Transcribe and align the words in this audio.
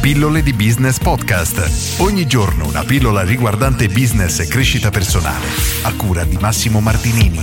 Pillole 0.00 0.42
di 0.42 0.54
Business 0.54 0.98
Podcast. 0.98 2.00
Ogni 2.00 2.26
giorno 2.26 2.66
una 2.66 2.84
pillola 2.84 3.22
riguardante 3.22 3.86
business 3.88 4.38
e 4.38 4.46
crescita 4.46 4.88
personale. 4.88 5.44
A 5.82 5.92
cura 5.94 6.24
di 6.24 6.38
Massimo 6.40 6.80
Martinini. 6.80 7.38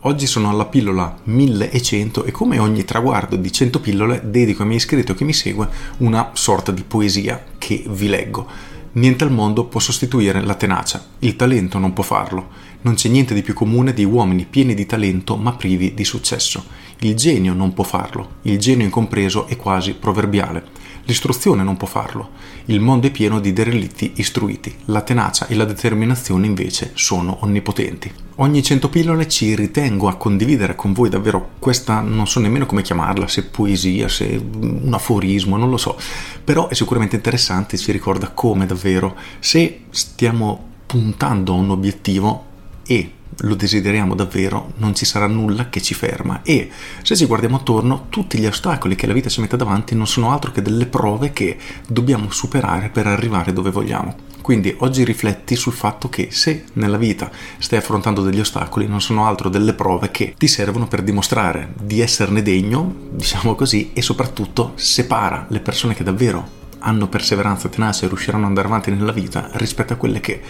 Oggi 0.00 0.26
sono 0.26 0.48
alla 0.48 0.64
pillola 0.64 1.18
1100 1.24 2.24
e 2.24 2.30
come 2.30 2.58
ogni 2.58 2.84
traguardo 2.84 3.36
di 3.36 3.52
100 3.52 3.78
pillole 3.78 4.22
dedico 4.24 4.62
ai 4.62 4.68
miei 4.68 4.78
iscritti 4.78 5.10
o 5.10 5.14
chi 5.14 5.24
mi 5.24 5.34
segue 5.34 5.68
una 5.98 6.30
sorta 6.32 6.72
di 6.72 6.82
poesia 6.82 7.44
che 7.58 7.84
vi 7.86 8.08
leggo. 8.08 8.46
Niente 8.92 9.22
al 9.22 9.30
mondo 9.30 9.66
può 9.66 9.80
sostituire 9.80 10.40
la 10.42 10.54
tenacia, 10.54 11.04
il 11.18 11.36
talento 11.36 11.76
non 11.78 11.92
può 11.92 12.02
farlo. 12.02 12.48
Non 12.80 12.94
c'è 12.94 13.10
niente 13.10 13.34
di 13.34 13.42
più 13.42 13.52
comune 13.52 13.92
di 13.92 14.04
uomini 14.04 14.46
pieni 14.46 14.72
di 14.72 14.86
talento 14.86 15.36
ma 15.36 15.52
privi 15.52 15.92
di 15.92 16.04
successo. 16.04 16.64
Il 17.02 17.14
genio 17.14 17.54
non 17.54 17.72
può 17.72 17.82
farlo, 17.82 18.32
il 18.42 18.58
genio 18.58 18.84
incompreso 18.84 19.46
è 19.46 19.56
quasi 19.56 19.94
proverbiale. 19.94 20.64
L'istruzione 21.04 21.62
non 21.62 21.78
può 21.78 21.88
farlo. 21.88 22.32
Il 22.66 22.80
mondo 22.80 23.06
è 23.06 23.10
pieno 23.10 23.40
di 23.40 23.54
derelitti 23.54 24.12
istruiti. 24.16 24.76
La 24.84 25.00
tenacia 25.00 25.46
e 25.46 25.54
la 25.54 25.64
determinazione 25.64 26.44
invece 26.46 26.90
sono 26.92 27.38
onnipotenti. 27.40 28.12
Ogni 28.36 28.62
100 28.62 28.90
pillole 28.90 29.26
ci 29.28 29.54
ritengo 29.54 30.08
a 30.08 30.16
condividere 30.16 30.74
con 30.74 30.92
voi 30.92 31.08
davvero 31.08 31.52
questa, 31.58 32.00
non 32.00 32.26
so 32.26 32.38
nemmeno 32.38 32.66
come 32.66 32.82
chiamarla, 32.82 33.26
se 33.28 33.44
poesia, 33.44 34.06
se 34.08 34.38
un 34.60 34.92
aforismo, 34.92 35.56
non 35.56 35.70
lo 35.70 35.78
so, 35.78 35.98
però 36.44 36.68
è 36.68 36.74
sicuramente 36.74 37.16
interessante, 37.16 37.78
ci 37.78 37.92
ricorda 37.92 38.30
come 38.30 38.66
davvero 38.66 39.16
se 39.38 39.84
stiamo 39.88 40.68
puntando 40.84 41.54
a 41.54 41.56
un 41.56 41.70
obiettivo 41.70 42.44
e 42.86 43.12
lo 43.38 43.54
desideriamo 43.54 44.14
davvero, 44.14 44.72
non 44.76 44.94
ci 44.94 45.04
sarà 45.04 45.26
nulla 45.26 45.68
che 45.68 45.80
ci 45.80 45.94
ferma 45.94 46.42
e 46.42 46.70
se 47.02 47.16
ci 47.16 47.26
guardiamo 47.26 47.56
attorno, 47.56 48.06
tutti 48.08 48.38
gli 48.38 48.46
ostacoli 48.46 48.94
che 48.94 49.06
la 49.06 49.12
vita 49.12 49.28
ci 49.28 49.40
mette 49.40 49.56
davanti 49.56 49.94
non 49.94 50.06
sono 50.06 50.32
altro 50.32 50.52
che 50.52 50.62
delle 50.62 50.86
prove 50.86 51.32
che 51.32 51.56
dobbiamo 51.86 52.30
superare 52.30 52.90
per 52.90 53.06
arrivare 53.06 53.52
dove 53.52 53.70
vogliamo. 53.70 54.28
Quindi 54.40 54.74
oggi 54.78 55.04
rifletti 55.04 55.54
sul 55.54 55.72
fatto 55.72 56.08
che 56.08 56.28
se 56.30 56.64
nella 56.74 56.96
vita 56.96 57.30
stai 57.58 57.78
affrontando 57.78 58.22
degli 58.22 58.40
ostacoli 58.40 58.86
non 58.86 59.00
sono 59.00 59.26
altro 59.26 59.48
delle 59.48 59.74
prove 59.74 60.10
che 60.10 60.34
ti 60.36 60.48
servono 60.48 60.88
per 60.88 61.02
dimostrare 61.02 61.72
di 61.80 62.00
esserne 62.00 62.42
degno, 62.42 62.94
diciamo 63.10 63.54
così, 63.54 63.90
e 63.92 64.02
soprattutto 64.02 64.72
separa 64.76 65.46
le 65.50 65.60
persone 65.60 65.94
che 65.94 66.04
davvero 66.04 66.59
hanno 66.80 67.08
perseveranza 67.08 67.68
tenace 67.68 68.04
e 68.04 68.08
riusciranno 68.08 68.42
ad 68.42 68.48
andare 68.48 68.68
avanti 68.68 68.90
nella 68.90 69.12
vita 69.12 69.48
rispetto 69.52 69.92
a 69.92 69.96
quelle 69.96 70.20
che 70.20 70.40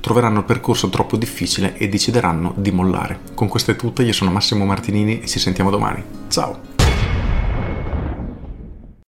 troveranno 0.00 0.40
il 0.40 0.44
percorso 0.44 0.88
troppo 0.88 1.16
difficile 1.16 1.76
e 1.76 1.88
decideranno 1.88 2.54
di 2.56 2.70
mollare. 2.70 3.20
Con 3.34 3.48
questo 3.48 3.72
è 3.72 3.76
tutto, 3.76 4.02
io 4.02 4.12
sono 4.12 4.30
Massimo 4.30 4.64
Martinini 4.64 5.20
e 5.20 5.26
ci 5.26 5.38
sentiamo 5.38 5.70
domani. 5.70 6.02
Ciao! 6.28 6.65